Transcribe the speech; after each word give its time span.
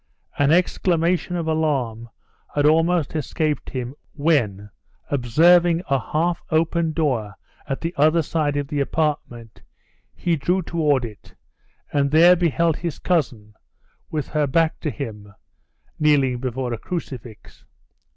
An 0.39 0.49
exclamation 0.51 1.35
of 1.35 1.47
alarm 1.47 2.09
had 2.55 2.65
almost 2.65 3.15
escaped 3.15 3.69
him, 3.69 3.93
when 4.13 4.71
observing 5.11 5.83
a 5.91 5.99
half 5.99 6.41
open 6.49 6.91
door 6.91 7.35
at 7.67 7.81
the 7.81 7.93
other 7.97 8.23
side 8.23 8.57
of 8.57 8.67
the 8.69 8.79
apartment, 8.79 9.61
he 10.15 10.35
drew 10.35 10.63
toward 10.63 11.05
it, 11.05 11.35
and 11.93 12.09
there 12.09 12.35
beheld 12.35 12.77
his 12.77 12.97
cousin, 12.97 13.53
with 14.09 14.29
her 14.29 14.47
back 14.47 14.79
to 14.79 14.89
him, 14.89 15.35
kneeling 15.99 16.39
before 16.39 16.73
a 16.73 16.79
crucifix. 16.79 17.63